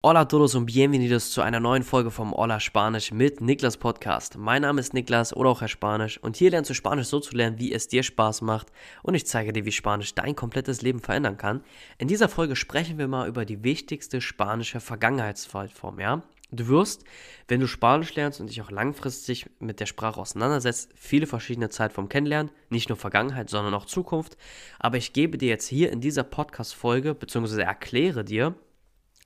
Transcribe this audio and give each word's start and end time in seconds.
Hola 0.00 0.20
a 0.20 0.24
todos 0.26 0.54
und 0.54 0.66
bienvenidos 0.66 1.32
zu 1.32 1.42
einer 1.42 1.58
neuen 1.58 1.82
Folge 1.82 2.12
vom 2.12 2.32
Hola 2.32 2.60
Spanisch 2.60 3.10
mit 3.10 3.40
Niklas 3.40 3.76
Podcast. 3.76 4.38
Mein 4.38 4.62
Name 4.62 4.80
ist 4.80 4.94
Niklas 4.94 5.34
oder 5.34 5.50
auch 5.50 5.60
Herr 5.60 5.66
Spanisch 5.66 6.18
und 6.22 6.36
hier 6.36 6.52
lernst 6.52 6.70
du 6.70 6.74
Spanisch 6.74 7.08
so 7.08 7.18
zu 7.18 7.34
lernen, 7.34 7.58
wie 7.58 7.72
es 7.72 7.88
dir 7.88 8.04
Spaß 8.04 8.42
macht 8.42 8.68
und 9.02 9.14
ich 9.14 9.26
zeige 9.26 9.52
dir, 9.52 9.64
wie 9.64 9.72
Spanisch 9.72 10.14
dein 10.14 10.36
komplettes 10.36 10.82
Leben 10.82 11.00
verändern 11.00 11.36
kann. 11.36 11.64
In 11.98 12.06
dieser 12.06 12.28
Folge 12.28 12.54
sprechen 12.54 12.96
wir 12.96 13.08
mal 13.08 13.26
über 13.26 13.44
die 13.44 13.64
wichtigste 13.64 14.20
spanische 14.20 14.78
Vergangenheitsform, 14.78 15.98
ja? 15.98 16.22
Du 16.52 16.68
wirst, 16.68 17.02
wenn 17.48 17.58
du 17.58 17.66
Spanisch 17.66 18.14
lernst 18.14 18.40
und 18.40 18.50
dich 18.50 18.62
auch 18.62 18.70
langfristig 18.70 19.50
mit 19.58 19.80
der 19.80 19.86
Sprache 19.86 20.20
auseinandersetzt, 20.20 20.92
viele 20.94 21.26
verschiedene 21.26 21.70
Zeitformen 21.70 22.08
kennenlernen, 22.08 22.52
nicht 22.70 22.88
nur 22.88 22.96
Vergangenheit, 22.96 23.50
sondern 23.50 23.74
auch 23.74 23.84
Zukunft. 23.84 24.36
Aber 24.78 24.96
ich 24.96 25.12
gebe 25.12 25.38
dir 25.38 25.48
jetzt 25.48 25.66
hier 25.66 25.90
in 25.90 26.00
dieser 26.00 26.22
Podcast-Folge, 26.22 27.16
beziehungsweise 27.16 27.64
erkläre 27.64 28.24
dir, 28.24 28.54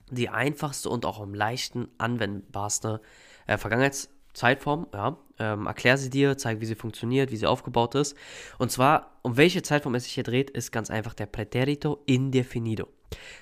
die 0.09 0.29
einfachste 0.29 0.89
und 0.89 1.05
auch 1.05 1.19
am 1.19 1.33
leichten 1.33 1.87
anwendbarste 1.97 3.01
äh, 3.47 3.57
Vergangenheitszeitform. 3.57 4.87
Ja, 4.93 5.17
ähm, 5.39 5.65
erklär 5.65 5.97
sie 5.97 6.09
dir, 6.09 6.37
zeige, 6.37 6.61
wie 6.61 6.65
sie 6.65 6.75
funktioniert, 6.75 7.31
wie 7.31 7.37
sie 7.37 7.47
aufgebaut 7.47 7.95
ist. 7.95 8.15
Und 8.57 8.71
zwar, 8.71 9.17
um 9.21 9.37
welche 9.37 9.61
Zeitform 9.61 9.95
es 9.95 10.03
sich 10.03 10.13
hier 10.13 10.23
dreht, 10.23 10.49
ist 10.49 10.71
ganz 10.71 10.89
einfach 10.89 11.13
der 11.13 11.25
Präterito 11.25 12.01
indefinido. 12.05 12.87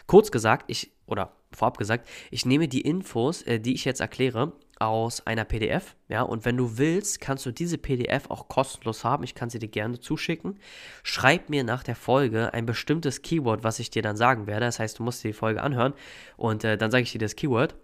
Kurz 0.07 0.31
gesagt, 0.31 0.65
ich, 0.67 0.91
oder 1.05 1.33
vorab 1.51 1.77
gesagt, 1.77 2.07
ich 2.29 2.45
nehme 2.45 2.67
die 2.67 2.81
Infos, 2.81 3.41
äh, 3.43 3.59
die 3.59 3.73
ich 3.73 3.85
jetzt 3.85 4.01
erkläre, 4.01 4.53
aus 4.81 5.25
einer 5.27 5.45
PDF, 5.45 5.95
ja, 6.09 6.23
und 6.23 6.43
wenn 6.43 6.57
du 6.57 6.77
willst, 6.77 7.21
kannst 7.21 7.45
du 7.45 7.51
diese 7.51 7.77
PDF 7.77 8.29
auch 8.29 8.47
kostenlos 8.47 9.03
haben. 9.03 9.23
Ich 9.23 9.35
kann 9.35 9.49
sie 9.49 9.59
dir 9.59 9.67
gerne 9.67 9.99
zuschicken. 9.99 10.59
Schreib 11.03 11.49
mir 11.49 11.63
nach 11.63 11.83
der 11.83 11.95
Folge 11.95 12.53
ein 12.53 12.65
bestimmtes 12.65 13.21
Keyword, 13.21 13.63
was 13.63 13.79
ich 13.79 13.91
dir 13.91 14.01
dann 14.01 14.17
sagen 14.17 14.47
werde. 14.47 14.65
Das 14.65 14.79
heißt, 14.79 14.99
du 14.99 15.03
musst 15.03 15.23
dir 15.23 15.29
die 15.29 15.33
Folge 15.33 15.61
anhören 15.61 15.93
und 16.35 16.63
äh, 16.63 16.77
dann 16.77 16.89
sage 16.89 17.03
ich 17.03 17.11
dir 17.11 17.19
das 17.19 17.35
Keyword. 17.35 17.75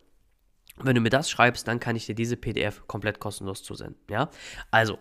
Wenn 0.79 0.95
du 0.95 1.01
mir 1.01 1.09
das 1.09 1.29
schreibst, 1.29 1.67
dann 1.67 1.79
kann 1.79 1.95
ich 1.95 2.05
dir 2.05 2.15
diese 2.15 2.37
PDF 2.37 2.87
komplett 2.87 3.19
kostenlos 3.19 3.63
zusenden, 3.63 3.99
ja. 4.09 4.29
Also, 4.69 4.97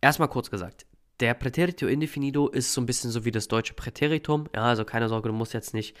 erstmal 0.00 0.28
kurz 0.28 0.50
gesagt, 0.50 0.86
der 1.20 1.34
Präterito 1.34 1.86
indefinido 1.86 2.48
ist 2.48 2.72
so 2.72 2.80
ein 2.80 2.86
bisschen 2.86 3.10
so 3.10 3.24
wie 3.24 3.32
das 3.32 3.48
deutsche 3.48 3.74
Präteritum. 3.74 4.48
Ja, 4.54 4.64
also 4.64 4.84
keine 4.84 5.08
Sorge, 5.08 5.28
du 5.28 5.34
musst 5.34 5.54
jetzt 5.54 5.74
nicht 5.74 5.96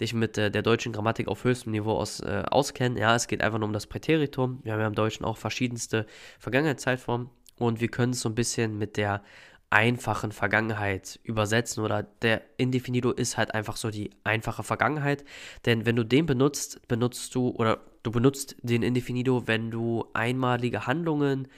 dich 0.00 0.14
mit 0.14 0.38
äh, 0.38 0.50
der 0.50 0.62
deutschen 0.62 0.92
Grammatik 0.92 1.28
auf 1.28 1.44
höchstem 1.44 1.72
Niveau 1.72 1.92
aus, 1.92 2.20
äh, 2.20 2.42
auskennen. 2.50 2.98
Ja, 2.98 3.14
es 3.14 3.28
geht 3.28 3.42
einfach 3.42 3.58
nur 3.58 3.66
um 3.66 3.72
das 3.72 3.86
Präteritum. 3.86 4.60
Wir 4.62 4.72
haben 4.72 4.80
ja 4.80 4.86
im 4.86 4.94
Deutschen 4.94 5.24
auch 5.24 5.36
verschiedenste 5.36 6.06
Vergangenheitszeitformen 6.38 7.30
und 7.58 7.80
wir 7.80 7.88
können 7.88 8.12
es 8.12 8.20
so 8.20 8.28
ein 8.28 8.34
bisschen 8.34 8.78
mit 8.78 8.96
der 8.96 9.22
einfachen 9.70 10.30
Vergangenheit 10.30 11.18
übersetzen 11.24 11.82
oder 11.82 12.04
der 12.22 12.42
Indefinido 12.56 13.10
ist 13.10 13.36
halt 13.36 13.52
einfach 13.52 13.76
so 13.76 13.90
die 13.90 14.10
einfache 14.22 14.62
Vergangenheit, 14.62 15.24
denn 15.64 15.84
wenn 15.86 15.96
du 15.96 16.04
den 16.04 16.24
benutzt, 16.24 16.86
benutzt 16.86 17.34
du 17.34 17.48
oder 17.50 17.80
du 18.04 18.12
benutzt 18.12 18.56
den 18.62 18.82
Indefinido, 18.82 19.48
wenn 19.48 19.70
du 19.72 20.06
einmalige 20.14 20.86
Handlungen 20.86 21.48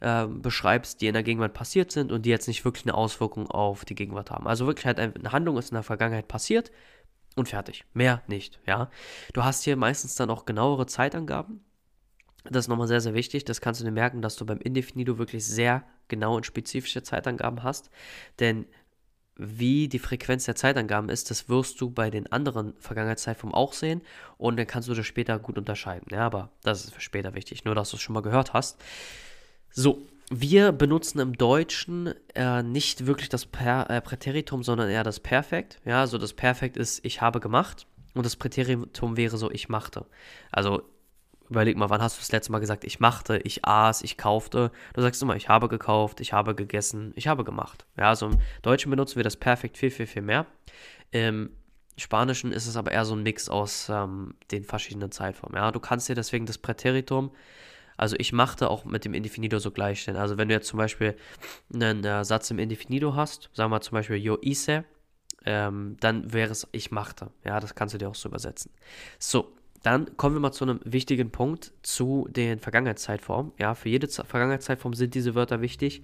äh, 0.00 0.26
beschreibst, 0.26 1.00
die 1.02 1.08
in 1.08 1.12
der 1.12 1.22
Gegenwart 1.22 1.52
passiert 1.52 1.92
sind 1.92 2.10
und 2.10 2.24
die 2.24 2.30
jetzt 2.30 2.48
nicht 2.48 2.64
wirklich 2.64 2.86
eine 2.86 2.94
Auswirkung 2.94 3.50
auf 3.50 3.84
die 3.84 3.94
Gegenwart 3.94 4.30
haben. 4.30 4.46
Also 4.46 4.66
wirklich 4.66 4.86
halt 4.86 4.98
eine 4.98 5.32
Handlung 5.32 5.58
ist 5.58 5.70
in 5.70 5.74
der 5.74 5.82
Vergangenheit 5.82 6.28
passiert, 6.28 6.70
und 7.38 7.48
fertig. 7.48 7.84
Mehr 7.94 8.22
nicht, 8.26 8.60
ja. 8.66 8.90
Du 9.32 9.44
hast 9.44 9.64
hier 9.64 9.76
meistens 9.76 10.14
dann 10.14 10.30
auch 10.30 10.44
genauere 10.44 10.86
Zeitangaben. 10.86 11.64
Das 12.44 12.64
ist 12.64 12.68
nochmal 12.68 12.88
sehr, 12.88 13.00
sehr 13.00 13.14
wichtig. 13.14 13.44
Das 13.44 13.60
kannst 13.60 13.80
du 13.80 13.84
dir 13.84 13.90
merken, 13.90 14.22
dass 14.22 14.36
du 14.36 14.46
beim 14.46 14.58
Indefinido 14.58 15.18
wirklich 15.18 15.44
sehr 15.46 15.84
genau 16.08 16.36
und 16.36 16.46
spezifische 16.46 17.02
Zeitangaben 17.02 17.62
hast. 17.62 17.90
Denn 18.40 18.66
wie 19.38 19.88
die 19.88 20.00
Frequenz 20.00 20.46
der 20.46 20.56
Zeitangaben 20.56 21.08
ist, 21.08 21.30
das 21.30 21.48
wirst 21.48 21.80
du 21.80 21.90
bei 21.90 22.10
den 22.10 22.30
anderen 22.32 22.74
Vergangenheitszeitformen 22.80 23.54
auch 23.54 23.72
sehen 23.72 24.02
und 24.36 24.56
dann 24.56 24.66
kannst 24.66 24.88
du 24.88 24.94
das 24.94 25.06
später 25.06 25.38
gut 25.38 25.56
unterscheiden. 25.56 26.08
Ja, 26.10 26.26
aber 26.26 26.50
das 26.64 26.84
ist 26.84 26.92
für 26.92 27.00
später 27.00 27.34
wichtig, 27.34 27.64
nur 27.64 27.76
dass 27.76 27.90
du 27.90 27.96
es 27.96 28.02
schon 28.02 28.14
mal 28.14 28.22
gehört 28.22 28.52
hast. 28.52 28.80
So, 29.70 30.02
wir 30.30 30.72
benutzen 30.72 31.20
im 31.20 31.32
Deutschen 31.36 32.14
äh, 32.34 32.62
nicht 32.62 33.06
wirklich 33.06 33.28
das 33.28 33.46
per, 33.46 33.88
äh, 33.90 34.00
Präteritum, 34.00 34.62
sondern 34.62 34.90
eher 34.90 35.04
das 35.04 35.20
Perfekt. 35.20 35.80
Ja, 35.84 36.00
also 36.00 36.18
das 36.18 36.34
Perfekt 36.34 36.76
ist, 36.76 37.04
ich 37.04 37.20
habe 37.20 37.40
gemacht 37.40 37.86
und 38.14 38.26
das 38.26 38.36
Präteritum 38.36 39.16
wäre 39.16 39.38
so, 39.38 39.50
ich 39.50 39.68
machte. 39.68 40.06
Also 40.52 40.82
überleg 41.48 41.76
mal, 41.76 41.88
wann 41.88 42.02
hast 42.02 42.16
du 42.16 42.20
das 42.20 42.32
letzte 42.32 42.52
Mal 42.52 42.58
gesagt, 42.58 42.84
ich 42.84 43.00
machte, 43.00 43.38
ich 43.38 43.64
aß, 43.64 44.02
ich 44.02 44.18
kaufte. 44.18 44.70
Du 44.92 45.00
sagst 45.00 45.22
immer, 45.22 45.36
ich 45.36 45.48
habe 45.48 45.68
gekauft, 45.68 46.20
ich 46.20 46.32
habe 46.32 46.54
gegessen, 46.54 47.12
ich 47.16 47.26
habe 47.26 47.44
gemacht. 47.44 47.86
Ja, 47.96 48.10
also 48.10 48.26
im 48.26 48.38
Deutschen 48.62 48.90
benutzen 48.90 49.16
wir 49.16 49.24
das 49.24 49.36
Perfekt 49.36 49.78
viel, 49.78 49.90
viel, 49.90 50.06
viel 50.06 50.22
mehr. 50.22 50.46
Im 51.10 51.50
Spanischen 51.96 52.52
ist 52.52 52.66
es 52.66 52.76
aber 52.76 52.92
eher 52.92 53.04
so 53.04 53.14
ein 53.14 53.22
Mix 53.22 53.48
aus 53.48 53.88
ähm, 53.88 54.34
den 54.50 54.64
verschiedenen 54.64 55.10
Zeitformen. 55.10 55.56
Ja, 55.56 55.72
du 55.72 55.80
kannst 55.80 56.08
dir 56.08 56.14
deswegen 56.14 56.46
das 56.46 56.58
Präteritum 56.58 57.30
also 57.98 58.16
ich 58.18 58.32
machte 58.32 58.70
auch 58.70 58.84
mit 58.84 59.04
dem 59.04 59.12
Indefinido 59.12 59.58
so 59.58 59.70
gleichstellen. 59.70 60.18
Also 60.18 60.38
wenn 60.38 60.48
du 60.48 60.54
jetzt 60.54 60.68
zum 60.68 60.78
Beispiel 60.78 61.16
einen 61.74 62.04
äh, 62.04 62.24
Satz 62.24 62.50
im 62.50 62.58
Indefinido 62.58 63.14
hast, 63.14 63.50
sagen 63.52 63.70
wir 63.70 63.80
zum 63.80 63.96
Beispiel 63.96 64.16
yo 64.16 64.38
hice, 64.40 64.84
ähm, 65.44 65.96
dann 66.00 66.32
wäre 66.32 66.52
es 66.52 66.66
ich 66.72 66.90
machte. 66.90 67.30
Ja, 67.44 67.60
das 67.60 67.74
kannst 67.74 67.94
du 67.94 67.98
dir 67.98 68.08
auch 68.08 68.14
so 68.14 68.28
übersetzen. 68.28 68.70
So, 69.18 69.52
dann 69.82 70.16
kommen 70.16 70.36
wir 70.36 70.40
mal 70.40 70.52
zu 70.52 70.64
einem 70.64 70.80
wichtigen 70.84 71.30
Punkt, 71.30 71.72
zu 71.82 72.28
den 72.30 72.60
Vergangenheitszeitformen. 72.60 73.52
Ja, 73.58 73.74
für 73.74 73.88
jede 73.88 74.08
Z 74.08 74.26
Vergangenheitszeitform 74.26 74.94
sind 74.94 75.14
diese 75.14 75.34
Wörter 75.34 75.60
wichtig. 75.60 76.02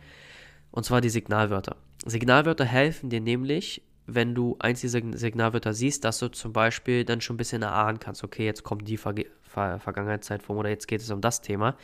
Und 0.72 0.84
zwar 0.84 1.00
die 1.00 1.10
Signalwörter. 1.10 1.76
Signalwörter 2.04 2.64
helfen 2.64 3.08
dir 3.08 3.20
nämlich, 3.20 3.82
wenn 4.06 4.34
du 4.34 4.56
eins 4.58 4.80
dieser 4.80 5.00
Signalwörter 5.12 5.72
siehst, 5.72 6.04
dass 6.04 6.18
du 6.18 6.28
zum 6.28 6.52
Beispiel 6.52 7.04
dann 7.04 7.20
schon 7.20 7.34
ein 7.34 7.38
bisschen 7.38 7.62
erahnen 7.62 7.98
kannst, 7.98 8.22
okay, 8.24 8.44
jetzt 8.44 8.62
kommt 8.62 8.86
die 8.88 8.96
Ver 8.96 9.14
Ver 9.42 9.78
Vergangenheitszeitform 9.78 10.58
oder 10.58 10.68
jetzt 10.68 10.88
geht 10.88 11.00
es 11.00 11.10
um 11.10 11.20
das 11.20 11.40
Thema. 11.40 11.76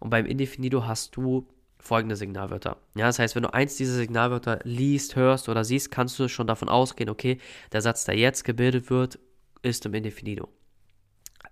Und 0.00 0.10
beim 0.10 0.26
Indefinido 0.26 0.86
hast 0.86 1.16
du 1.16 1.46
folgende 1.78 2.16
Signalwörter. 2.16 2.76
Ja, 2.94 3.06
das 3.06 3.18
heißt, 3.18 3.34
wenn 3.34 3.42
du 3.42 3.52
eins 3.52 3.76
dieser 3.76 3.94
Signalwörter 3.94 4.60
liest, 4.64 5.16
hörst 5.16 5.48
oder 5.48 5.64
siehst, 5.64 5.90
kannst 5.90 6.18
du 6.18 6.28
schon 6.28 6.46
davon 6.46 6.68
ausgehen, 6.68 7.10
okay, 7.10 7.38
der 7.72 7.82
Satz, 7.82 8.04
der 8.04 8.16
jetzt 8.16 8.44
gebildet 8.44 8.90
wird, 8.90 9.18
ist 9.62 9.86
im 9.86 9.94
Indefinido. 9.94 10.48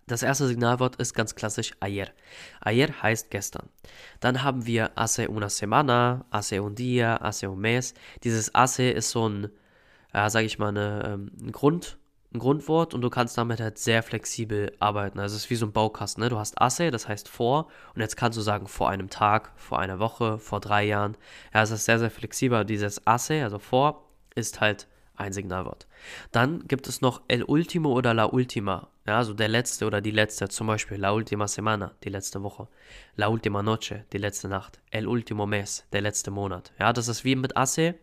Das 0.06 0.25
erste 0.25 0.47
Signalwort 0.47 0.97
ist 0.97 1.14
ganz 1.14 1.37
klassisch 1.37 1.72
ayer. 1.78 2.08
Ayer 2.60 2.88
heißt 3.00 3.31
gestern. 3.31 3.69
Dann 4.19 4.42
haben 4.42 4.66
wir 4.66 4.91
hace 4.97 5.28
una 5.28 5.48
semana, 5.48 6.25
hace 6.32 6.60
un 6.60 6.75
día, 6.75 7.20
hace 7.20 7.48
un 7.48 7.60
mes. 7.60 7.94
Dieses 8.25 8.52
hace 8.52 8.91
ist 8.91 9.10
so 9.10 9.28
ein 9.28 9.50
ja, 10.15 10.31
sage 10.31 10.47
ich 10.47 10.59
mal, 10.59 10.69
eine, 10.69 11.03
ähm, 11.04 11.31
ein, 11.41 11.53
Grund, 11.53 11.98
ein 12.32 12.38
Grundwort 12.38 12.94
und 12.94 13.03
du 13.03 13.10
kannst 13.10 13.37
damit 13.38 13.60
halt 13.60 13.78
sehr 13.78 14.03
flexibel 14.03 14.72
arbeiten. 14.78 15.19
Also 15.19 15.37
es 15.37 15.44
ist 15.44 15.50
wie 15.50 15.56
so 15.56 15.66
ein 15.66 15.72
Baukasten. 15.72 16.22
Ne? 16.22 16.31
Du 16.31 16.38
hast 16.38 16.60
Asse, 16.60 16.91
das 16.91 17.09
heißt 17.09 17.28
vor, 17.28 17.69
und 17.94 18.00
jetzt 18.00 18.16
kannst 18.16 18.38
du 18.38 18.43
sagen 18.43 18.66
vor 18.66 18.88
einem 18.91 19.10
Tag, 19.10 19.53
vor 19.56 19.78
einer 19.78 19.99
Woche, 19.99 20.38
vor 20.38 20.60
drei 20.60 20.84
Jahren. 20.84 21.16
Ja, 21.54 21.62
es 21.62 21.70
ist 21.70 21.84
sehr, 21.84 21.99
sehr 21.99 22.10
flexibel. 22.10 22.65
Dieses 22.65 23.06
Asse, 23.06 23.43
also 23.43 23.59
vor, 23.59 24.04
ist 24.34 24.60
halt 24.60 24.87
ein 25.20 25.32
Signalwort. 25.32 25.87
Dann 26.32 26.66
gibt 26.66 26.88
es 26.88 27.00
noch 27.00 27.22
el 27.28 27.44
último 27.44 27.93
oder 27.93 28.15
la 28.15 28.25
última. 28.25 28.88
Ja, 29.06 29.19
also 29.19 29.34
der 29.34 29.49
letzte 29.49 29.87
oder 29.87 30.00
die 30.00 30.10
letzte, 30.10 30.49
zum 30.49 30.66
Beispiel 30.66 30.97
la 30.97 31.12
última 31.12 31.47
semana, 31.47 31.93
die 32.04 32.09
letzte 32.09 32.43
Woche. 32.43 32.69
La 33.16 33.28
última 33.28 33.62
noche, 33.62 34.04
die 34.12 34.19
letzte 34.19 34.49
Nacht. 34.49 34.81
El 34.91 35.06
último 35.06 35.47
mes, 35.47 35.84
der 35.93 36.00
letzte 36.00 36.31
Monat. 36.31 36.72
Ja, 36.78 36.93
das 36.93 37.09
ist 37.09 37.25
wie 37.25 37.37
mit 37.37 37.56
Asse, 37.56 37.97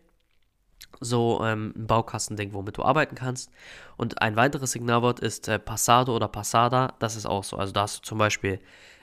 so 1.00 1.44
ähm, 1.44 1.72
ein 1.76 1.86
Baukastending, 1.86 2.52
womit 2.52 2.78
du 2.78 2.84
arbeiten 2.84 3.14
kannst. 3.14 3.50
Und 3.96 4.20
ein 4.22 4.36
weiteres 4.36 4.72
Signalwort 4.72 5.20
ist 5.20 5.48
äh, 5.48 5.58
Pasado 5.58 6.14
oder 6.14 6.28
Pasada. 6.28 6.94
Das 6.98 7.16
ist 7.16 7.26
auch 7.26 7.44
so. 7.44 7.56
Also 7.56 7.72
da 7.72 7.82
hast 7.82 7.98
du 7.98 8.02
zum 8.02 8.18
Beispiel 8.18 8.60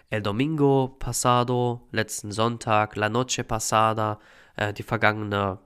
El 0.09 0.21
Domingo 0.21 0.95
Pasado, 0.99 1.81
letzten 1.91 2.31
Sonntag, 2.31 2.95
La 2.95 3.09
Noche 3.09 3.43
Pasada, 3.43 4.19
äh, 4.55 4.73
die 4.73 4.83
vergangene 4.83 5.59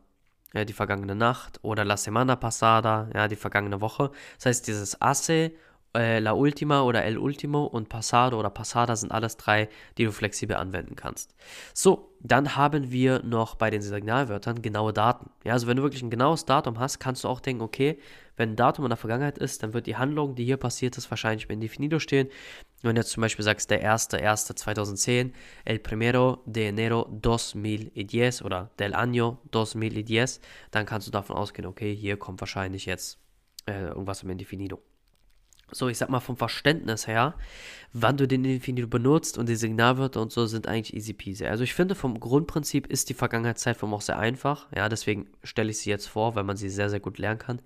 äh, 0.54 0.66
die 0.66 0.74
vergangene 0.74 1.16
Nacht 1.16 1.60
oder 1.62 1.86
La 1.86 1.98
Semana 1.98 2.36
Pasada, 2.36 3.10
ja, 3.14 3.28
die 3.28 3.36
vergangene 3.36 3.82
Woche. 3.82 4.12
Das 4.38 4.48
heißt, 4.48 4.68
dieses 4.68 5.02
Asse 5.02 5.52
äh, 5.96 6.20
La 6.20 6.34
Ultima 6.34 6.82
oder 6.82 7.04
El 7.04 7.18
Ultimo 7.18 7.66
und 7.66 7.90
Passado 7.90 8.40
oder 8.40 8.50
Passada 8.50 8.96
sind 8.96 9.12
alles 9.12 9.38
drei, 9.38 9.70
die 9.98 10.06
du 10.06 10.12
flexibel 10.12 10.56
anwenden 10.56 10.96
kannst. 10.96 11.34
So, 11.74 12.14
dann 12.20 12.56
haben 12.56 12.92
wir 12.92 13.24
noch 13.24 13.56
bei 13.56 13.70
den 13.70 13.82
Signalwörtern 13.82 14.62
genaue 14.62 14.94
Daten. 14.94 15.32
Ja, 15.44 15.54
also 15.54 15.68
wenn 15.68 15.78
du 15.78 15.84
wirklich 15.84 16.04
ein 16.04 16.10
genaues 16.10 16.46
Datum 16.46 16.80
hast, 16.80 17.00
kannst 17.00 17.24
du 17.24 17.28
auch 17.28 17.40
denken, 17.40 17.64
okay, 17.64 17.98
wenn 18.36 18.52
ein 18.52 18.56
Datum 18.56 18.86
in 18.86 18.90
der 18.90 18.98
Vergangenheit 18.98 19.38
ist, 19.38 19.64
dann 19.64 19.74
wird 19.74 19.88
die 19.88 19.98
Handlung, 19.98 20.36
die 20.36 20.46
hier 20.46 20.58
passiert 20.58 20.98
ist, 20.98 21.10
wahrscheinlich 21.12 21.50
im 21.50 21.60
Definido 21.60 22.00
stehen. 22.00 22.30
Wenn 22.82 22.96
du 22.96 23.02
jetzt 23.02 23.12
zum 23.12 23.22
Beispiel 23.22 23.44
sagst, 23.44 23.70
der 23.70 23.84
1.1.2010, 23.84 25.34
el 25.66 25.80
primero 25.80 26.42
de 26.46 26.68
enero 26.68 27.10
2010 27.22 28.42
oder 28.46 28.70
del 28.80 28.94
año 28.94 29.38
2010, 29.52 30.40
dann 30.72 30.86
kannst 30.86 31.08
du 31.08 31.12
davon 31.12 31.36
ausgehen, 31.36 31.68
okay, 31.68 31.94
hier 31.94 32.16
kommt 32.16 32.40
wahrscheinlich 32.40 32.86
jetzt 32.86 33.20
äh, 33.66 33.88
irgendwas 33.88 34.24
im 34.24 34.30
Indefinido. 34.30 34.82
So, 35.72 35.88
ich 35.88 35.98
sag 35.98 36.10
mal 36.10 36.20
vom 36.20 36.38
Verständnis 36.38 37.08
her, 37.08 37.36
wann 37.94 38.18
du 38.18 38.28
den 38.28 38.46
Infinido 38.46 38.88
benutzt 38.88 39.38
und 39.38 39.50
die 39.50 39.56
Signalwörter 39.56 40.22
und 40.22 40.32
so 40.32 40.46
sind 40.46 40.68
eigentlich 40.68 40.94
easy 40.94 41.14
peasy. 41.14 41.46
Also 41.46 41.64
ich 41.64 41.74
finde, 41.74 41.96
vom 41.96 42.20
Grundprinzip 42.20 42.88
ist 42.88 43.10
die 43.10 43.14
Vergangenheitszeitform 43.14 43.94
auch 43.94 44.02
sehr 44.02 44.20
einfach. 44.20 44.68
Ja, 44.76 44.90
deswegen 44.90 45.28
stelle 45.44 45.72
ich 45.72 45.80
sie 45.80 45.90
jetzt 45.90 46.08
vor, 46.08 46.36
weil 46.36 46.44
man 46.44 46.58
sie 46.58 46.70
sehr, 46.70 46.90
sehr 46.90 47.00
gut 47.00 47.18
lernen 47.18 47.40
kann. 47.40 47.62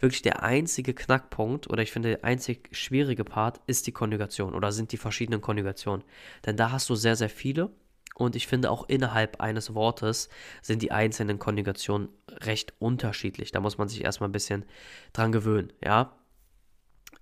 Wirklich 0.00 0.22
der 0.22 0.42
einzige 0.42 0.94
Knackpunkt 0.94 1.68
oder 1.68 1.82
ich 1.82 1.92
finde 1.92 2.10
der 2.10 2.24
einzig 2.24 2.68
schwierige 2.72 3.24
Part 3.24 3.60
ist 3.66 3.86
die 3.86 3.92
Konjugation 3.92 4.54
oder 4.54 4.70
sind 4.70 4.92
die 4.92 4.96
verschiedenen 4.96 5.40
Konjugationen. 5.40 6.04
Denn 6.46 6.56
da 6.56 6.70
hast 6.70 6.88
du 6.88 6.94
sehr, 6.94 7.16
sehr 7.16 7.30
viele 7.30 7.70
und 8.14 8.36
ich 8.36 8.46
finde 8.46 8.70
auch 8.70 8.88
innerhalb 8.88 9.40
eines 9.40 9.74
Wortes 9.74 10.28
sind 10.62 10.82
die 10.82 10.92
einzelnen 10.92 11.38
Konjugationen 11.38 12.08
recht 12.30 12.72
unterschiedlich. 12.78 13.50
Da 13.50 13.60
muss 13.60 13.76
man 13.76 13.88
sich 13.88 14.04
erstmal 14.04 14.28
ein 14.28 14.32
bisschen 14.32 14.64
dran 15.12 15.32
gewöhnen, 15.32 15.72
ja. 15.84 16.12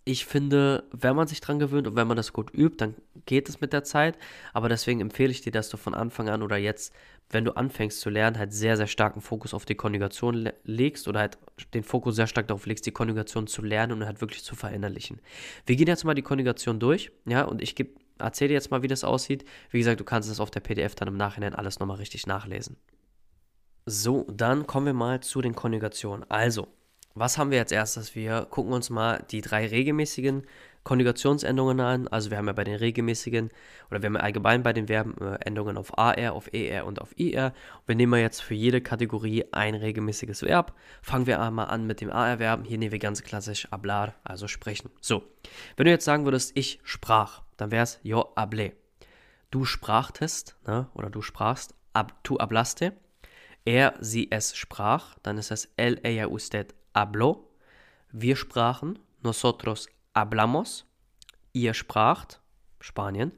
Ich 0.04 0.26
finde, 0.26 0.84
wenn 0.90 1.14
man 1.14 1.28
sich 1.28 1.40
dran 1.40 1.58
gewöhnt 1.58 1.86
und 1.86 1.96
wenn 1.96 2.08
man 2.08 2.16
das 2.16 2.32
gut 2.32 2.52
übt, 2.52 2.76
dann 2.78 2.94
geht 3.26 3.48
es 3.48 3.60
mit 3.60 3.72
der 3.72 3.84
Zeit. 3.84 4.18
Aber 4.52 4.68
deswegen 4.68 5.00
empfehle 5.00 5.30
ich 5.30 5.40
dir, 5.40 5.52
dass 5.52 5.68
du 5.68 5.76
von 5.76 5.94
Anfang 5.94 6.28
an 6.28 6.42
oder 6.42 6.56
jetzt, 6.56 6.92
wenn 7.30 7.44
du 7.44 7.52
anfängst 7.52 8.00
zu 8.00 8.10
lernen, 8.10 8.38
halt 8.38 8.52
sehr, 8.52 8.76
sehr 8.76 8.88
starken 8.88 9.20
Fokus 9.20 9.54
auf 9.54 9.64
die 9.64 9.74
Konjugation 9.74 10.34
le 10.34 10.54
legst 10.64 11.06
oder 11.08 11.20
halt 11.20 11.38
den 11.74 11.84
Fokus 11.84 12.16
sehr 12.16 12.26
stark 12.26 12.48
darauf 12.48 12.66
legst, 12.66 12.84
die 12.86 12.92
Konjugation 12.92 13.46
zu 13.46 13.62
lernen 13.62 13.92
und 13.92 14.06
halt 14.06 14.20
wirklich 14.20 14.42
zu 14.42 14.56
verinnerlichen. 14.56 15.20
Wir 15.66 15.76
gehen 15.76 15.88
jetzt 15.88 16.04
mal 16.04 16.14
die 16.14 16.22
Konjugation 16.22 16.80
durch, 16.80 17.12
ja, 17.26 17.44
und 17.44 17.62
ich 17.62 17.74
gebe 17.74 17.90
erzähle 18.18 18.48
dir 18.48 18.54
jetzt 18.54 18.70
mal, 18.70 18.82
wie 18.82 18.88
das 18.88 19.04
aussieht. 19.04 19.44
Wie 19.70 19.78
gesagt, 19.78 20.00
du 20.00 20.04
kannst 20.04 20.30
es 20.30 20.40
auf 20.40 20.50
der 20.50 20.60
PDF 20.60 20.94
dann 20.94 21.08
im 21.08 21.16
Nachhinein 21.16 21.54
alles 21.54 21.80
nochmal 21.80 21.96
richtig 21.96 22.26
nachlesen. 22.26 22.76
So, 23.84 24.26
dann 24.30 24.66
kommen 24.66 24.86
wir 24.86 24.92
mal 24.92 25.20
zu 25.20 25.40
den 25.40 25.54
Konjugationen. 25.54 26.24
Also, 26.30 26.68
was 27.14 27.38
haben 27.38 27.50
wir 27.50 27.60
als 27.60 27.72
erstes? 27.72 28.14
Wir 28.14 28.46
gucken 28.50 28.72
uns 28.72 28.90
mal 28.90 29.24
die 29.30 29.40
drei 29.40 29.66
regelmäßigen 29.66 30.44
Konjugationsendungen 30.84 31.80
an. 31.80 32.08
Also 32.08 32.30
wir 32.30 32.38
haben 32.38 32.46
ja 32.46 32.52
bei 32.52 32.64
den 32.64 32.74
regelmäßigen 32.74 33.50
oder 33.90 34.02
wir 34.02 34.06
haben 34.06 34.16
ja 34.16 34.20
allgemein 34.20 34.62
bei 34.62 34.72
den 34.72 34.88
Verben 34.88 35.14
äh, 35.20 35.38
Endungen 35.44 35.76
auf 35.76 35.96
AR, 35.96 36.32
auf 36.32 36.52
ER 36.52 36.86
und 36.86 37.00
auf 37.00 37.18
IR. 37.18 37.52
Wir 37.86 37.94
nehmen 37.94 38.20
jetzt 38.20 38.42
für 38.42 38.54
jede 38.54 38.80
Kategorie 38.80 39.44
ein 39.52 39.74
regelmäßiges 39.74 40.42
Verb. 40.42 40.74
Fangen 41.02 41.26
wir 41.26 41.40
einmal 41.40 41.68
an 41.68 41.86
mit 41.86 42.00
dem 42.00 42.10
AR-Verben. 42.10 42.64
Hier 42.64 42.78
nehmen 42.78 42.92
wir 42.92 42.98
ganz 42.98 43.22
klassisch 43.22 43.68
hablar, 43.70 44.14
also 44.24 44.48
sprechen. 44.48 44.90
So, 45.00 45.22
wenn 45.76 45.84
du 45.84 45.90
jetzt 45.90 46.04
sagen 46.04 46.24
würdest, 46.24 46.52
ich 46.56 46.80
sprach, 46.82 47.42
dann 47.56 47.70
wäre 47.70 47.84
es 47.84 48.00
yo 48.02 48.32
hablé. 48.36 48.72
Du 49.50 49.64
sprachtest, 49.64 50.56
ne, 50.66 50.88
oder 50.94 51.10
du 51.10 51.22
sprachst, 51.22 51.74
ab, 51.92 52.14
tu 52.24 52.38
hablaste. 52.38 52.94
Er, 53.64 53.94
sie, 54.00 54.28
es 54.32 54.56
sprach, 54.56 55.16
dann 55.22 55.38
ist 55.38 55.52
es 55.52 55.68
él, 55.76 56.00
ella, 56.02 56.26
usted 56.26 56.74
habló. 56.94 57.48
Wir 58.10 58.36
sprachen, 58.36 58.98
nosotros 59.22 59.88
hablamos. 60.14 60.86
Ihr 61.52 61.74
spracht, 61.74 62.40
Spanien, 62.80 63.32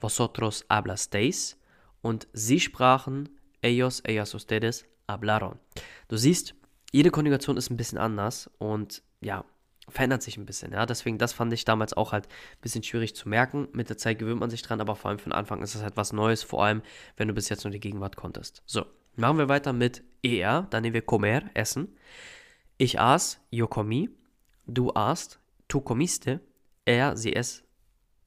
vosotros 0.00 0.64
hablasteis. 0.68 1.58
Und 2.00 2.26
sie 2.32 2.60
sprachen, 2.60 3.28
ellos, 3.60 4.00
ellas, 4.00 4.34
ustedes 4.34 4.86
hablaron. 5.08 5.58
Du 6.08 6.16
siehst, 6.16 6.54
jede 6.90 7.10
Konjugation 7.10 7.56
ist 7.56 7.70
ein 7.70 7.76
bisschen 7.76 7.98
anders 7.98 8.50
und 8.58 9.02
ja, 9.20 9.44
verändert 9.88 10.22
sich 10.22 10.36
ein 10.36 10.46
bisschen. 10.46 10.72
Ja, 10.72 10.86
deswegen, 10.86 11.18
das 11.18 11.32
fand 11.32 11.52
ich 11.52 11.64
damals 11.64 11.94
auch 11.94 12.12
halt 12.12 12.26
ein 12.26 12.60
bisschen 12.60 12.82
schwierig 12.82 13.14
zu 13.14 13.28
merken. 13.28 13.68
Mit 13.72 13.88
der 13.88 13.98
Zeit 13.98 14.18
gewöhnt 14.18 14.40
man 14.40 14.50
sich 14.50 14.62
dran, 14.62 14.80
aber 14.80 14.96
vor 14.96 15.10
allem 15.10 15.18
für 15.18 15.30
den 15.30 15.34
Anfang 15.34 15.62
ist 15.62 15.74
es 15.74 15.82
halt 15.82 15.96
was 15.96 16.12
Neues, 16.12 16.42
vor 16.42 16.64
allem, 16.64 16.82
wenn 17.16 17.28
du 17.28 17.34
bis 17.34 17.48
jetzt 17.48 17.64
nur 17.64 17.70
die 17.70 17.80
Gegenwart 17.80 18.16
konntest. 18.16 18.62
So, 18.66 18.84
machen 19.16 19.38
wir 19.38 19.48
weiter 19.48 19.72
mit 19.72 20.02
er. 20.22 20.66
Dann 20.70 20.82
nehmen 20.82 20.94
wir 20.94 21.02
comer, 21.02 21.42
essen. 21.54 21.96
Ich 22.82 22.98
aß, 22.98 23.40
yo 23.52 23.68
comí. 23.68 24.10
Du 24.66 24.90
aßt, 24.92 25.38
tu 25.68 25.80
comiste. 25.80 26.40
Er, 26.84 27.16
sie, 27.16 27.32
es, 27.32 27.62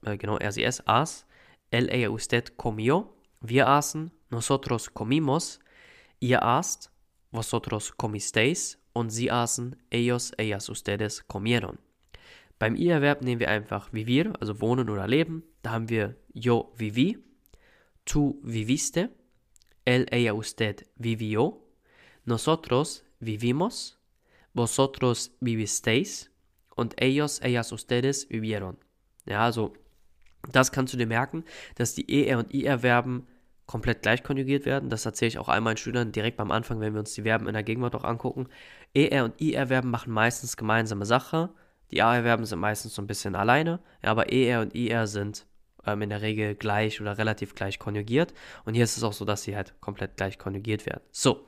äh, 0.02 0.16
genau, 0.16 0.38
er, 0.38 0.50
sie, 0.50 0.64
es 0.64 0.80
aß. 0.88 1.26
Él, 1.70 1.90
ella, 1.90 2.08
usted 2.08 2.56
comió. 2.56 3.12
Wir 3.42 3.68
aßen, 3.68 4.10
nosotros 4.30 4.94
comimos. 4.94 5.60
Ihr 6.20 6.42
aßt, 6.42 6.90
vosotros 7.32 7.98
comisteis. 7.98 8.78
Und 8.94 9.10
sie 9.10 9.30
aßen, 9.30 9.76
ellos, 9.90 10.30
ellas, 10.38 10.70
ustedes 10.70 11.28
comieron. 11.28 11.78
Beim 12.58 12.76
I-Erwerb 12.76 13.20
nehmen 13.20 13.40
wir 13.40 13.50
einfach 13.50 13.92
vivir, 13.92 14.32
also 14.40 14.62
wohnen 14.62 14.88
oder 14.88 15.06
leben. 15.06 15.42
Da 15.60 15.72
haben 15.72 15.90
wir 15.90 16.16
yo 16.32 16.72
viví, 16.78 17.18
tu 18.06 18.40
viviste, 18.42 19.10
él, 19.84 20.06
ella, 20.10 20.32
usted 20.32 20.86
vivió, 20.96 21.60
nosotros 22.24 23.04
vivimos, 23.20 23.95
vosotros 24.56 25.36
vivisteis 25.40 26.30
und 26.74 27.00
ellos, 27.00 27.38
ellas, 27.38 27.72
ustedes 27.72 28.28
vivieron. 28.30 28.76
Ja, 29.26 29.44
also 29.44 29.74
das 30.50 30.72
kannst 30.72 30.92
du 30.94 30.96
dir 30.96 31.06
merken, 31.06 31.44
dass 31.74 31.94
die 31.94 32.26
ER 32.26 32.38
und 32.38 32.52
IR-Verben 32.54 33.26
komplett 33.66 34.02
gleich 34.02 34.22
konjugiert 34.22 34.64
werden. 34.64 34.90
Das 34.90 35.04
erzähle 35.04 35.28
ich 35.28 35.38
auch 35.38 35.48
all 35.48 35.60
meinen 35.60 35.76
Schülern 35.76 36.12
direkt 36.12 36.36
beim 36.36 36.50
Anfang, 36.50 36.80
wenn 36.80 36.94
wir 36.94 37.00
uns 37.00 37.14
die 37.14 37.22
Verben 37.22 37.48
in 37.48 37.54
der 37.54 37.64
Gegenwart 37.64 37.94
auch 37.96 38.04
angucken. 38.04 38.48
ER 38.94 39.24
und 39.24 39.40
IR-Verben 39.40 39.90
machen 39.90 40.12
meistens 40.12 40.56
gemeinsame 40.56 41.04
Sache. 41.04 41.50
Die 41.90 42.02
AR-Verben 42.02 42.44
sind 42.44 42.58
meistens 42.58 42.94
so 42.94 43.02
ein 43.02 43.06
bisschen 43.06 43.34
alleine, 43.34 43.80
ja, 44.02 44.10
aber 44.10 44.32
ER 44.32 44.60
und 44.60 44.74
IR 44.74 45.06
sind 45.06 45.46
ähm, 45.86 46.02
in 46.02 46.10
der 46.10 46.22
Regel 46.22 46.54
gleich 46.54 47.00
oder 47.00 47.18
relativ 47.18 47.54
gleich 47.54 47.78
konjugiert. 47.78 48.34
Und 48.64 48.74
hier 48.74 48.84
ist 48.84 48.96
es 48.96 49.02
auch 49.02 49.12
so, 49.12 49.24
dass 49.24 49.42
sie 49.42 49.56
halt 49.56 49.74
komplett 49.80 50.16
gleich 50.16 50.38
konjugiert 50.38 50.86
werden. 50.86 51.02
So, 51.10 51.46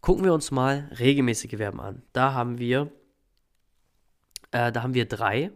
Gucken 0.00 0.24
wir 0.24 0.32
uns 0.32 0.50
mal 0.50 0.90
regelmäßige 0.98 1.56
Verben 1.56 1.80
an. 1.80 2.02
Da 2.12 2.32
haben 2.32 2.58
wir, 2.58 2.90
äh, 4.50 4.72
da 4.72 4.82
haben 4.82 4.94
wir 4.94 5.06
drei, 5.06 5.50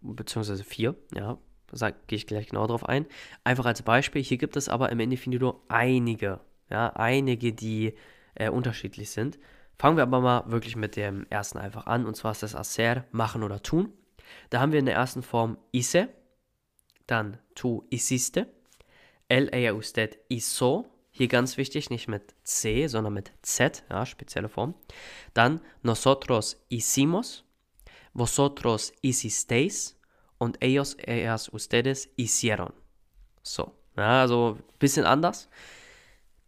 beziehungsweise 0.00 0.64
vier, 0.64 0.96
ja, 1.14 1.38
da 1.70 1.90
gehe 1.90 2.16
ich 2.16 2.26
gleich 2.26 2.48
genau 2.48 2.66
drauf 2.66 2.88
ein. 2.88 3.06
Einfach 3.44 3.66
als 3.66 3.82
Beispiel, 3.82 4.22
hier 4.22 4.38
gibt 4.38 4.56
es 4.56 4.68
aber 4.68 4.90
im 4.90 5.00
Indefinido 5.00 5.62
einige, 5.68 6.40
ja, 6.70 6.88
einige, 6.90 7.52
die 7.52 7.94
äh, 8.34 8.48
unterschiedlich 8.50 9.10
sind. 9.10 9.38
Fangen 9.78 9.96
wir 9.96 10.02
aber 10.02 10.20
mal 10.20 10.50
wirklich 10.50 10.76
mit 10.76 10.96
dem 10.96 11.26
ersten 11.30 11.58
einfach 11.58 11.86
an, 11.86 12.04
und 12.06 12.16
zwar 12.16 12.32
ist 12.32 12.42
das 12.42 12.54
hacer, 12.54 13.04
machen 13.12 13.42
oder 13.42 13.62
tun. 13.62 13.92
Da 14.50 14.60
haben 14.60 14.72
wir 14.72 14.78
in 14.80 14.86
der 14.86 14.94
ersten 14.94 15.22
Form 15.22 15.58
hice, 15.72 16.08
dann 17.06 17.38
tu 17.54 17.84
hiciste, 17.90 18.48
el, 19.28 19.48
ella, 19.50 19.72
usted 19.74 20.18
hizo, 20.28 20.86
hier 21.16 21.28
ganz 21.28 21.56
wichtig, 21.56 21.90
nicht 21.90 22.08
mit 22.08 22.34
C, 22.42 22.88
sondern 22.88 23.14
mit 23.14 23.30
Z, 23.42 23.84
ja, 23.88 24.04
spezielle 24.04 24.48
Form. 24.48 24.74
Dann 25.32 25.60
nosotros 25.82 26.60
hicimos, 26.68 27.44
vosotros 28.14 28.92
hicisteis 29.00 29.96
und 30.38 30.60
ellos, 30.60 30.94
ellas, 30.94 31.48
ustedes 31.48 32.08
hicieron. 32.16 32.72
So, 33.42 33.72
ja, 33.96 34.22
also 34.22 34.58
ein 34.58 34.78
bisschen 34.80 35.06
anders. 35.06 35.48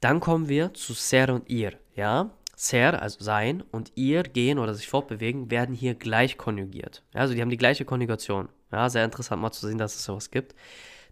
Dann 0.00 0.18
kommen 0.18 0.48
wir 0.48 0.74
zu 0.74 0.94
ser 0.94 1.32
und 1.32 1.48
ihr, 1.48 1.78
ja. 1.94 2.30
Ser, 2.56 3.00
also 3.02 3.22
sein, 3.22 3.62
und 3.70 3.92
ihr, 3.96 4.22
gehen 4.22 4.58
oder 4.58 4.74
sich 4.74 4.88
fortbewegen, 4.88 5.50
werden 5.50 5.74
hier 5.74 5.94
gleich 5.94 6.38
konjugiert. 6.38 7.04
Ja, 7.14 7.20
also 7.20 7.34
die 7.34 7.42
haben 7.42 7.50
die 7.50 7.58
gleiche 7.58 7.84
Konjugation. 7.84 8.48
Ja, 8.72 8.88
sehr 8.88 9.04
interessant 9.04 9.42
mal 9.42 9.52
zu 9.52 9.66
sehen, 9.68 9.78
dass 9.78 9.94
es 9.94 10.04
sowas 10.04 10.30
gibt. 10.30 10.56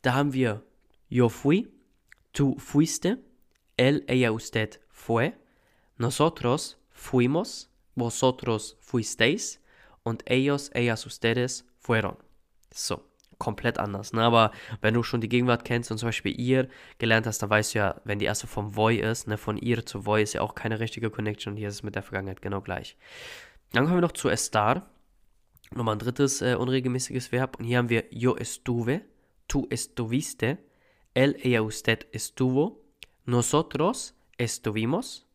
Da 0.03 0.15
haben 0.15 0.33
wir 0.33 0.63
yo 1.09 1.29
fui, 1.29 1.69
tu 2.33 2.59
fuiste, 2.59 3.19
él, 3.77 4.05
ella, 4.07 4.33
usted 4.33 4.81
fue, 4.89 5.35
nosotros 5.99 6.79
fuimos, 6.91 7.71
vosotros 7.95 8.77
fuisteis 8.81 9.61
und 10.03 10.23
ellos, 10.27 10.71
ellas, 10.75 11.07
ustedes 11.07 11.67
fueron. 11.79 12.17
So, 12.73 13.05
komplett 13.39 13.79
anders. 13.79 14.13
Ne? 14.13 14.23
Aber 14.23 14.53
wenn 14.81 14.95
du 14.95 15.03
schon 15.03 15.21
die 15.21 15.29
Gegenwart 15.29 15.65
kennst 15.65 15.91
und 15.91 15.99
zum 15.99 16.09
Beispiel 16.09 16.39
ihr 16.39 16.69
gelernt 16.99 17.27
hast, 17.27 17.43
dann 17.43 17.51
weißt 17.51 17.75
du 17.75 17.79
ja, 17.79 18.01
wenn 18.05 18.19
die 18.19 18.25
erste 18.25 18.47
Form 18.47 18.75
voi 18.75 18.97
ist, 18.97 19.29
ne, 19.29 19.39
von 19.39 19.57
ihr 19.57 19.85
zu 19.87 20.07
voi 20.07 20.23
ist 20.23 20.33
ja 20.33 20.41
auch 20.41 20.55
keine 20.55 20.81
richtige 20.81 21.11
Connection 21.11 21.53
und 21.53 21.57
hier 21.57 21.69
ist 21.69 21.75
es 21.75 21.83
mit 21.83 21.95
der 21.95 22.03
Vergangenheit 22.03 22.43
genau 22.43 22.61
gleich. 22.61 22.97
Dann 23.73 23.85
kommen 23.85 23.99
wir 23.99 24.03
noch 24.03 24.13
zu 24.13 24.29
estar. 24.29 24.89
Nochmal 25.71 25.97
ein 25.97 25.99
drittes 25.99 26.43
äh, 26.43 26.55
unregelmäßiges 26.55 27.33
Verb. 27.33 27.59
Und 27.59 27.65
hier 27.65 27.79
haben 27.79 27.89
wir 27.89 28.05
yo 28.11 28.37
estuve, 28.37 29.01
tu 29.49 29.67
estuviste, 29.71 30.59
él, 31.15 31.35
ella, 31.43 31.63
usted 31.63 32.07
estuvo, 32.13 32.84
Nosotros 33.27 34.15
estuvimos, 34.39 35.27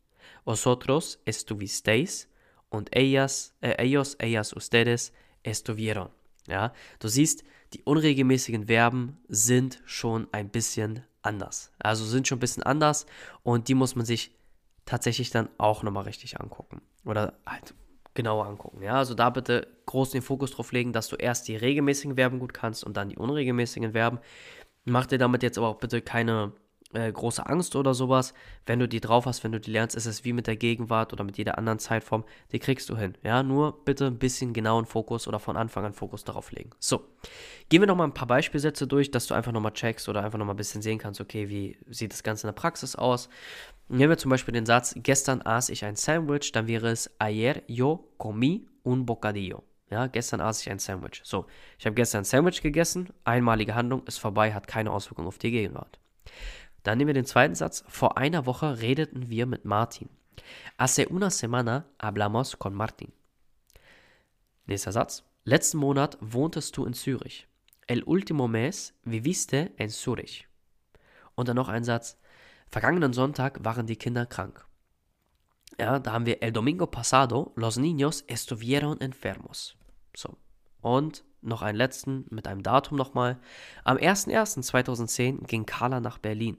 vosotros 0.44 1.20
estuvisteis 1.24 2.28
und 2.68 2.94
ellas, 2.94 3.54
äh, 3.60 3.70
ellos, 3.78 4.14
ellas, 4.14 4.52
ustedes 4.52 5.12
estuvieron. 5.42 6.10
Ja, 6.46 6.72
du 6.98 7.08
siehst, 7.08 7.44
die 7.72 7.82
unregelmäßigen 7.82 8.66
Verben 8.66 9.18
sind 9.28 9.82
schon 9.84 10.28
ein 10.32 10.48
bisschen 10.48 11.04
anders. 11.22 11.72
Also 11.78 12.04
sind 12.04 12.26
schon 12.26 12.38
ein 12.38 12.40
bisschen 12.40 12.62
anders 12.62 13.06
und 13.42 13.68
die 13.68 13.74
muss 13.74 13.94
man 13.94 14.06
sich 14.06 14.32
tatsächlich 14.84 15.30
dann 15.30 15.48
auch 15.58 15.82
nochmal 15.82 16.04
richtig 16.04 16.40
angucken. 16.40 16.80
Oder 17.04 17.38
halt 17.46 17.74
genauer 18.14 18.46
angucken. 18.46 18.82
Ja, 18.82 18.94
also 18.94 19.14
da 19.14 19.30
bitte 19.30 19.68
groß 19.86 20.10
den 20.10 20.22
Fokus 20.22 20.52
drauf 20.52 20.72
legen, 20.72 20.92
dass 20.92 21.08
du 21.08 21.16
erst 21.16 21.48
die 21.48 21.56
regelmäßigen 21.56 22.16
Verben 22.16 22.38
gut 22.38 22.54
kannst 22.54 22.84
und 22.84 22.96
dann 22.96 23.08
die 23.08 23.16
unregelmäßigen 23.16 23.92
Verben. 23.92 24.18
Mach 24.84 25.06
dir 25.06 25.18
damit 25.18 25.42
jetzt 25.42 25.58
aber 25.58 25.68
auch 25.68 25.78
bitte 25.78 26.02
keine 26.02 26.52
äh, 26.92 27.10
große 27.10 27.46
Angst 27.46 27.76
oder 27.76 27.94
sowas. 27.94 28.34
Wenn 28.66 28.78
du 28.78 28.88
die 28.88 29.00
drauf 29.00 29.26
hast, 29.26 29.44
wenn 29.44 29.52
du 29.52 29.60
die 29.60 29.70
lernst, 29.70 29.96
ist 29.96 30.06
es 30.06 30.24
wie 30.24 30.32
mit 30.32 30.46
der 30.46 30.56
Gegenwart 30.56 31.12
oder 31.12 31.24
mit 31.24 31.38
jeder 31.38 31.58
anderen 31.58 31.78
Zeitform. 31.78 32.24
Die 32.52 32.58
kriegst 32.58 32.88
du 32.88 32.96
hin. 32.96 33.16
Ja, 33.22 33.42
nur 33.42 33.84
bitte 33.84 34.06
ein 34.06 34.18
bisschen 34.18 34.52
genauen 34.52 34.86
Fokus 34.86 35.28
oder 35.28 35.38
von 35.38 35.56
Anfang 35.56 35.84
an 35.84 35.92
Fokus 35.92 36.24
darauf 36.24 36.52
legen. 36.52 36.70
So, 36.78 37.04
gehen 37.68 37.82
wir 37.82 37.86
nochmal 37.86 38.08
ein 38.08 38.14
paar 38.14 38.28
Beispielsätze 38.28 38.86
durch, 38.86 39.10
dass 39.10 39.26
du 39.26 39.34
einfach 39.34 39.52
nochmal 39.52 39.72
checkst 39.72 40.08
oder 40.08 40.24
einfach 40.24 40.38
nochmal 40.38 40.54
ein 40.54 40.58
bisschen 40.58 40.82
sehen 40.82 40.98
kannst, 40.98 41.20
okay, 41.20 41.48
wie 41.48 41.78
sieht 41.88 42.12
das 42.12 42.22
Ganze 42.22 42.46
in 42.46 42.48
der 42.48 42.60
Praxis 42.60 42.96
aus. 42.96 43.28
Nehmen 43.88 44.10
wir 44.10 44.18
zum 44.18 44.30
Beispiel 44.30 44.52
den 44.52 44.66
Satz, 44.66 44.94
gestern 44.96 45.42
aß 45.42 45.68
ich 45.68 45.84
ein 45.84 45.96
Sandwich, 45.96 46.52
dann 46.52 46.68
wäre 46.68 46.90
es 46.90 47.10
ayer 47.18 47.62
yo 47.66 48.08
comí 48.18 48.66
un 48.84 49.04
bocadillo. 49.04 49.64
Ja, 49.90 50.06
gestern 50.06 50.40
aß 50.40 50.60
ich 50.62 50.70
ein 50.70 50.78
Sandwich. 50.78 51.20
So, 51.24 51.46
ich 51.76 51.86
habe 51.86 51.94
gestern 51.94 52.20
ein 52.20 52.24
Sandwich 52.24 52.62
gegessen, 52.62 53.08
einmalige 53.24 53.74
Handlung 53.74 54.04
ist 54.06 54.18
vorbei, 54.18 54.54
hat 54.54 54.68
keine 54.68 54.92
Auswirkung 54.92 55.26
auf 55.26 55.38
die 55.38 55.50
Gegenwart. 55.50 55.98
Dann 56.82 56.98
nehmen 56.98 57.08
wir 57.08 57.14
den 57.14 57.26
zweiten 57.26 57.54
Satz. 57.54 57.84
Vor 57.88 58.16
einer 58.16 58.46
Woche 58.46 58.80
redeten 58.80 59.28
wir 59.28 59.46
mit 59.46 59.64
Martin. 59.64 60.08
Hace 60.78 61.08
una 61.08 61.30
semana 61.30 61.84
hablamos 61.98 62.58
con 62.58 62.74
Martin. 62.74 63.12
Nächster 64.66 64.92
Satz. 64.92 65.24
Letzten 65.44 65.78
Monat 65.78 66.16
wohntest 66.20 66.76
du 66.76 66.84
in 66.84 66.94
Zürich. 66.94 67.46
El 67.86 68.04
último 68.04 68.46
mes 68.46 68.94
viviste 69.04 69.72
en 69.76 69.88
Zürich. 69.88 70.46
Und 71.34 71.48
dann 71.48 71.56
noch 71.56 71.68
ein 71.68 71.84
Satz. 71.84 72.18
Vergangenen 72.68 73.12
Sonntag 73.12 73.64
waren 73.64 73.86
die 73.86 73.96
Kinder 73.96 74.26
krank. 74.26 74.64
Ja, 75.78 75.98
da 75.98 76.12
haben 76.12 76.26
wir 76.26 76.42
El 76.42 76.52
domingo 76.52 76.86
pasado 76.86 77.52
los 77.56 77.78
niños 77.78 78.24
estuvieron 78.26 79.00
enfermos. 79.00 79.76
So. 80.14 80.36
Und 80.80 81.24
noch 81.42 81.62
einen 81.62 81.78
letzten 81.78 82.26
mit 82.30 82.46
einem 82.46 82.62
Datum 82.62 82.96
nochmal. 82.96 83.38
Am 83.84 83.96
01.01.2010 83.96 85.46
ging 85.46 85.66
Carla 85.66 86.00
nach 86.00 86.18
Berlin. 86.18 86.58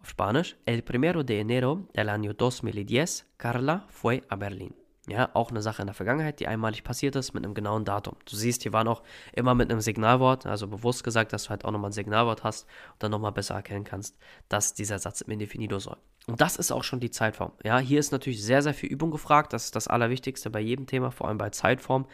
Auf 0.00 0.08
Spanisch, 0.08 0.56
el 0.64 0.82
primero 0.82 1.22
de 1.22 1.40
enero 1.40 1.86
del 1.92 2.08
año 2.08 2.32
2010, 2.32 3.26
Carla 3.36 3.84
fue 3.88 4.22
a 4.30 4.36
Berlin. 4.36 4.74
Ja, 5.06 5.28
auch 5.34 5.50
eine 5.50 5.60
Sache 5.60 5.82
in 5.82 5.86
der 5.86 5.94
Vergangenheit, 5.94 6.40
die 6.40 6.46
einmalig 6.46 6.84
passiert 6.84 7.16
ist, 7.16 7.34
mit 7.34 7.44
einem 7.44 7.52
genauen 7.52 7.84
Datum. 7.84 8.16
Du 8.24 8.34
siehst, 8.34 8.62
hier 8.62 8.72
waren 8.72 8.88
auch 8.88 9.02
immer 9.32 9.54
mit 9.54 9.70
einem 9.70 9.82
Signalwort, 9.82 10.46
also 10.46 10.68
bewusst 10.68 11.04
gesagt, 11.04 11.34
dass 11.34 11.44
du 11.44 11.50
halt 11.50 11.66
auch 11.66 11.70
nochmal 11.70 11.90
ein 11.90 11.92
Signalwort 11.92 12.44
hast 12.44 12.66
und 12.92 13.02
dann 13.02 13.10
nochmal 13.10 13.32
besser 13.32 13.56
erkennen 13.56 13.84
kannst, 13.84 14.16
dass 14.48 14.72
dieser 14.72 14.98
Satz 14.98 15.20
im 15.20 15.32
Indefinido 15.32 15.78
soll. 15.78 15.98
Und 16.26 16.40
das 16.40 16.56
ist 16.56 16.70
auch 16.70 16.84
schon 16.84 17.00
die 17.00 17.10
Zeitform. 17.10 17.52
Ja, 17.64 17.78
hier 17.78 17.98
ist 17.98 18.12
natürlich 18.12 18.42
sehr, 18.44 18.62
sehr 18.62 18.74
viel 18.74 18.90
Übung 18.90 19.10
gefragt. 19.10 19.52
Das 19.52 19.64
ist 19.64 19.74
das 19.74 19.88
Allerwichtigste 19.88 20.50
bei 20.50 20.60
jedem 20.60 20.86
Thema, 20.86 21.10
vor 21.10 21.28
allem 21.28 21.38
bei 21.38 21.50
Zeitform. 21.50 22.06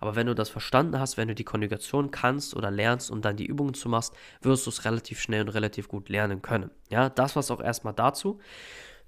Aber 0.00 0.16
wenn 0.16 0.26
du 0.26 0.34
das 0.34 0.50
verstanden 0.50 0.98
hast, 1.00 1.16
wenn 1.16 1.28
du 1.28 1.34
die 1.34 1.44
Konjugation 1.44 2.10
kannst 2.10 2.54
oder 2.54 2.70
lernst 2.70 3.10
und 3.10 3.24
dann 3.24 3.36
die 3.36 3.46
Übungen 3.46 3.74
zu 3.74 3.88
machst, 3.88 4.14
wirst 4.42 4.66
du 4.66 4.70
es 4.70 4.84
relativ 4.84 5.20
schnell 5.20 5.42
und 5.42 5.48
relativ 5.48 5.88
gut 5.88 6.08
lernen 6.08 6.42
können. 6.42 6.70
Ja, 6.90 7.08
das 7.08 7.34
war 7.36 7.40
es 7.40 7.50
auch 7.50 7.60
erstmal 7.60 7.94
dazu. 7.94 8.38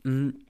Mhm 0.02 0.46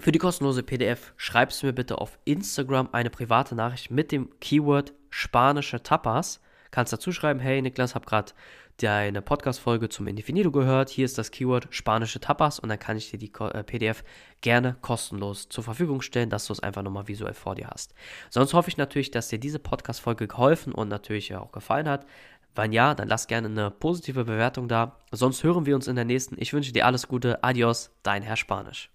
für 0.00 0.12
die 0.12 0.18
kostenlose 0.18 0.62
PDF 0.62 1.12
schreibst 1.16 1.62
du 1.62 1.66
mir 1.66 1.72
bitte 1.72 1.98
auf 1.98 2.18
Instagram 2.24 2.88
eine 2.92 3.10
private 3.10 3.54
Nachricht 3.54 3.90
mit 3.90 4.10
dem 4.10 4.28
Keyword 4.40 4.92
spanische 5.10 5.82
Tapas. 5.82 6.40
Kannst 6.74 6.92
dazu 6.92 7.12
schreiben, 7.12 7.38
hey 7.38 7.62
Niklas, 7.62 7.94
hab 7.94 8.04
gerade 8.04 8.32
deine 8.78 9.22
Podcast-Folge 9.22 9.88
zum 9.90 10.08
Indefinido 10.08 10.50
gehört. 10.50 10.90
Hier 10.90 11.04
ist 11.04 11.16
das 11.16 11.30
Keyword 11.30 11.68
spanische 11.70 12.18
Tapas 12.18 12.58
und 12.58 12.68
dann 12.68 12.80
kann 12.80 12.96
ich 12.96 13.12
dir 13.12 13.16
die 13.16 13.30
äh, 13.38 13.62
PDF 13.62 14.02
gerne 14.40 14.74
kostenlos 14.80 15.48
zur 15.48 15.62
Verfügung 15.62 16.02
stellen, 16.02 16.30
dass 16.30 16.46
du 16.46 16.52
es 16.52 16.58
einfach 16.58 16.82
nochmal 16.82 17.06
visuell 17.06 17.34
vor 17.34 17.54
dir 17.54 17.68
hast. 17.68 17.94
Sonst 18.28 18.54
hoffe 18.54 18.70
ich 18.70 18.76
natürlich, 18.76 19.12
dass 19.12 19.28
dir 19.28 19.38
diese 19.38 19.60
Podcast-Folge 19.60 20.26
geholfen 20.26 20.72
und 20.72 20.88
natürlich 20.88 21.32
auch 21.36 21.52
gefallen 21.52 21.88
hat. 21.88 22.06
Wenn 22.56 22.72
ja, 22.72 22.96
dann 22.96 23.06
lass 23.06 23.28
gerne 23.28 23.46
eine 23.46 23.70
positive 23.70 24.24
Bewertung 24.24 24.66
da. 24.66 24.98
Sonst 25.12 25.44
hören 25.44 25.66
wir 25.66 25.76
uns 25.76 25.86
in 25.86 25.94
der 25.94 26.04
nächsten. 26.04 26.34
Ich 26.40 26.52
wünsche 26.52 26.72
dir 26.72 26.86
alles 26.86 27.06
Gute. 27.06 27.44
Adios, 27.44 27.92
dein 28.02 28.24
Herr 28.24 28.36
Spanisch. 28.36 28.93